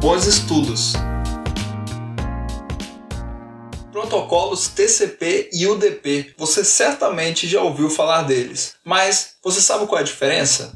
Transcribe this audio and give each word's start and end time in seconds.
Bons 0.00 0.26
estudos! 0.26 0.94
Protocolos 3.92 4.66
TCP 4.68 5.50
e 5.52 5.66
UDP. 5.66 6.32
Você 6.38 6.64
certamente 6.64 7.46
já 7.46 7.60
ouviu 7.60 7.90
falar 7.90 8.22
deles, 8.22 8.76
mas 8.82 9.34
você 9.44 9.60
sabe 9.60 9.86
qual 9.86 9.98
é 9.98 10.00
a 10.00 10.06
diferença? 10.06 10.72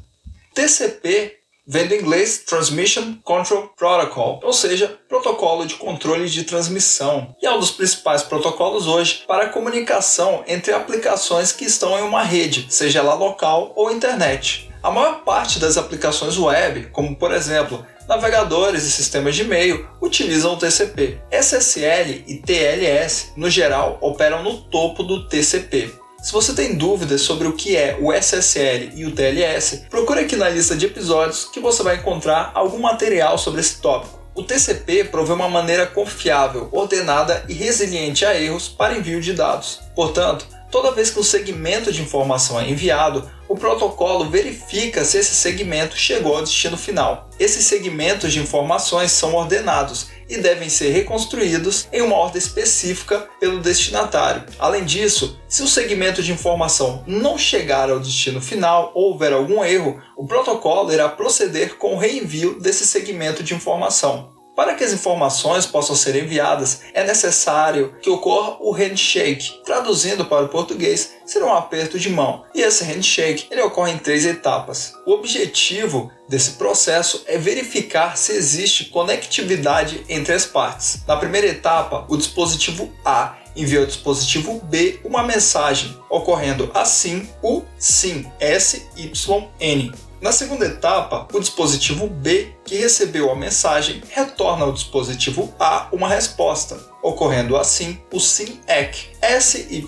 TCP 0.52 1.38
vem 1.66 1.88
do 1.88 1.94
inglês 1.94 2.40
Transmission 2.46 3.14
Control 3.24 3.68
Protocol, 3.68 4.40
ou 4.42 4.52
seja, 4.52 5.00
protocolo 5.08 5.64
de 5.64 5.76
controle 5.76 6.28
de 6.28 6.44
transmissão, 6.44 7.34
e 7.40 7.46
é 7.46 7.50
um 7.50 7.58
dos 7.58 7.70
principais 7.70 8.22
protocolos 8.22 8.86
hoje 8.86 9.24
para 9.26 9.48
comunicação 9.48 10.44
entre 10.46 10.74
aplicações 10.74 11.50
que 11.50 11.64
estão 11.64 11.98
em 11.98 12.02
uma 12.02 12.22
rede, 12.22 12.66
seja 12.68 12.98
ela 12.98 13.14
local 13.14 13.72
ou 13.74 13.90
internet. 13.90 14.63
A 14.84 14.90
maior 14.90 15.24
parte 15.24 15.58
das 15.58 15.78
aplicações 15.78 16.36
web, 16.36 16.88
como 16.92 17.16
por 17.16 17.32
exemplo 17.32 17.86
navegadores 18.06 18.84
e 18.84 18.90
sistemas 18.90 19.34
de 19.34 19.40
e-mail, 19.40 19.88
utilizam 19.98 20.52
o 20.52 20.58
TCP. 20.58 21.22
SSL 21.30 22.22
e 22.26 22.36
TLS, 22.44 23.32
no 23.34 23.48
geral, 23.48 23.96
operam 24.02 24.42
no 24.42 24.60
topo 24.64 25.02
do 25.02 25.26
TCP. 25.26 25.90
Se 26.22 26.30
você 26.30 26.52
tem 26.52 26.74
dúvidas 26.74 27.22
sobre 27.22 27.48
o 27.48 27.54
que 27.54 27.74
é 27.74 27.96
o 27.98 28.12
SSL 28.12 28.92
e 28.94 29.06
o 29.06 29.12
TLS, 29.12 29.86
procure 29.88 30.20
aqui 30.20 30.36
na 30.36 30.50
lista 30.50 30.76
de 30.76 30.84
episódios 30.84 31.46
que 31.46 31.60
você 31.60 31.82
vai 31.82 31.96
encontrar 31.96 32.50
algum 32.54 32.78
material 32.78 33.38
sobre 33.38 33.62
esse 33.62 33.80
tópico. 33.80 34.22
O 34.34 34.42
TCP 34.42 35.04
provê 35.04 35.32
uma 35.32 35.48
maneira 35.48 35.86
confiável, 35.86 36.68
ordenada 36.72 37.42
e 37.48 37.54
resiliente 37.54 38.26
a 38.26 38.38
erros 38.38 38.68
para 38.68 38.98
envio 38.98 39.22
de 39.22 39.32
dados. 39.32 39.80
Portanto, 39.94 40.46
toda 40.74 40.90
vez 40.90 41.08
que 41.08 41.20
um 41.20 41.22
segmento 41.22 41.92
de 41.92 42.02
informação 42.02 42.60
é 42.60 42.68
enviado, 42.68 43.30
o 43.48 43.54
protocolo 43.54 44.28
verifica 44.28 45.04
se 45.04 45.18
esse 45.18 45.32
segmento 45.32 45.96
chegou 45.96 46.34
ao 46.34 46.42
destino 46.42 46.76
final. 46.76 47.30
Esses 47.38 47.64
segmentos 47.64 48.32
de 48.32 48.40
informações 48.40 49.12
são 49.12 49.36
ordenados 49.36 50.08
e 50.28 50.36
devem 50.36 50.68
ser 50.68 50.90
reconstruídos 50.90 51.86
em 51.92 52.02
uma 52.02 52.16
ordem 52.16 52.40
específica 52.40 53.28
pelo 53.38 53.60
destinatário. 53.60 54.42
Além 54.58 54.84
disso, 54.84 55.38
se 55.48 55.62
o 55.62 55.68
segmento 55.68 56.20
de 56.24 56.32
informação 56.32 57.04
não 57.06 57.38
chegar 57.38 57.88
ao 57.88 58.00
destino 58.00 58.40
final 58.40 58.90
ou 58.96 59.12
houver 59.12 59.32
algum 59.32 59.64
erro, 59.64 60.02
o 60.16 60.26
protocolo 60.26 60.92
irá 60.92 61.08
proceder 61.08 61.76
com 61.76 61.94
o 61.94 61.98
reenvio 61.98 62.58
desse 62.58 62.84
segmento 62.84 63.44
de 63.44 63.54
informação. 63.54 64.33
Para 64.56 64.74
que 64.74 64.84
as 64.84 64.92
informações 64.92 65.66
possam 65.66 65.96
ser 65.96 66.14
enviadas, 66.14 66.82
é 66.94 67.04
necessário 67.04 67.94
que 68.00 68.08
ocorra 68.08 68.56
o 68.60 68.70
handshake. 68.70 69.60
Traduzindo 69.64 70.24
para 70.26 70.44
o 70.44 70.48
português, 70.48 71.14
será 71.26 71.46
um 71.46 71.54
aperto 71.54 71.98
de 71.98 72.08
mão. 72.08 72.44
E 72.54 72.60
esse 72.60 72.84
handshake 72.84 73.48
ele 73.50 73.62
ocorre 73.62 73.92
em 73.92 73.98
três 73.98 74.24
etapas. 74.24 74.94
O 75.04 75.12
objetivo 75.12 76.10
desse 76.28 76.52
processo 76.52 77.24
é 77.26 77.36
verificar 77.36 78.16
se 78.16 78.32
existe 78.32 78.86
conectividade 78.86 80.04
entre 80.08 80.32
as 80.32 80.46
partes. 80.46 81.00
Na 81.06 81.16
primeira 81.16 81.48
etapa, 81.48 82.06
o 82.08 82.16
dispositivo 82.16 82.92
A 83.04 83.36
envia 83.56 83.80
ao 83.80 83.86
dispositivo 83.86 84.60
B 84.64 85.00
uma 85.04 85.22
mensagem, 85.22 85.96
ocorrendo 86.08 86.70
assim 86.74 87.28
o 87.42 87.62
SYN, 87.78 88.26
S-Y-N. 88.38 89.92
Na 90.24 90.32
segunda 90.32 90.64
etapa, 90.64 91.28
o 91.34 91.38
dispositivo 91.38 92.06
B, 92.06 92.54
que 92.64 92.78
recebeu 92.78 93.30
a 93.30 93.36
mensagem, 93.36 94.02
retorna 94.08 94.64
ao 94.64 94.72
dispositivo 94.72 95.52
A 95.60 95.86
uma 95.92 96.08
resposta, 96.08 96.80
ocorrendo 97.02 97.58
assim 97.58 98.00
o 98.10 98.18
SYNACK, 98.18 99.10
S-Y-N-A-C-K. 99.20 99.84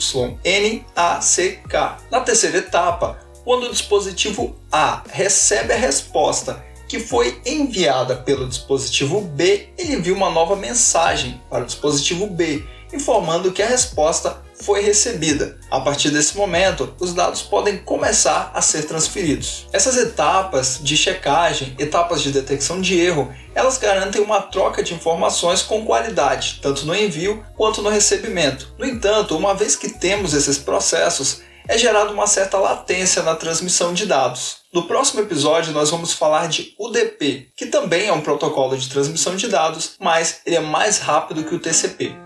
Na 2.10 2.20
terceira 2.20 2.58
etapa, 2.58 3.18
quando 3.46 3.62
o 3.64 3.70
dispositivo 3.70 4.54
A 4.70 5.02
recebe 5.08 5.72
a 5.72 5.78
resposta 5.78 6.62
que 6.86 7.00
foi 7.00 7.40
enviada 7.46 8.14
pelo 8.16 8.46
dispositivo 8.46 9.22
B, 9.22 9.70
ele 9.78 9.94
envia 9.94 10.12
uma 10.12 10.28
nova 10.28 10.54
mensagem 10.54 11.40
para 11.48 11.62
o 11.62 11.66
dispositivo 11.66 12.26
B, 12.26 12.62
informando 12.92 13.52
que 13.52 13.62
a 13.62 13.68
resposta 13.68 14.44
foi 14.60 14.80
recebida. 14.80 15.58
A 15.70 15.80
partir 15.80 16.10
desse 16.10 16.36
momento, 16.36 16.94
os 17.00 17.12
dados 17.12 17.42
podem 17.42 17.78
começar 17.78 18.50
a 18.54 18.62
ser 18.62 18.84
transferidos. 18.84 19.66
Essas 19.72 19.96
etapas 19.96 20.78
de 20.82 20.96
checagem, 20.96 21.74
etapas 21.78 22.22
de 22.22 22.30
detecção 22.30 22.80
de 22.80 22.98
erro, 22.98 23.32
elas 23.54 23.78
garantem 23.78 24.20
uma 24.20 24.40
troca 24.40 24.82
de 24.82 24.94
informações 24.94 25.62
com 25.62 25.84
qualidade, 25.84 26.60
tanto 26.62 26.86
no 26.86 26.94
envio 26.94 27.44
quanto 27.56 27.82
no 27.82 27.88
recebimento. 27.88 28.74
No 28.78 28.86
entanto, 28.86 29.36
uma 29.36 29.54
vez 29.54 29.76
que 29.76 29.88
temos 29.88 30.34
esses 30.34 30.58
processos, 30.58 31.40
é 31.68 31.76
gerada 31.76 32.12
uma 32.12 32.26
certa 32.26 32.58
latência 32.58 33.22
na 33.22 33.34
transmissão 33.34 33.92
de 33.92 34.06
dados. 34.06 34.58
No 34.72 34.86
próximo 34.86 35.20
episódio, 35.20 35.72
nós 35.72 35.90
vamos 35.90 36.12
falar 36.12 36.48
de 36.48 36.74
UDP, 36.78 37.50
que 37.56 37.66
também 37.66 38.06
é 38.06 38.12
um 38.12 38.20
protocolo 38.20 38.76
de 38.76 38.88
transmissão 38.88 39.34
de 39.36 39.48
dados, 39.48 39.96
mas 39.98 40.40
ele 40.46 40.56
é 40.56 40.60
mais 40.60 40.98
rápido 40.98 41.44
que 41.44 41.54
o 41.54 41.58
TCP. 41.58 42.25